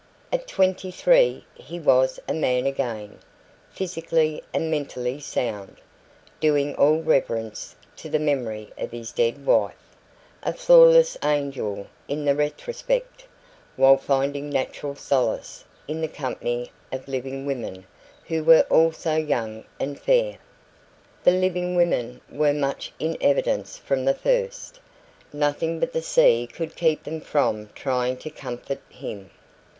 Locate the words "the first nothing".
24.05-25.79